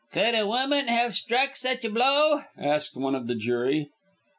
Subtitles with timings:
[0.11, 3.91] "Could a woman have struck such a blow?" asked one of the jury.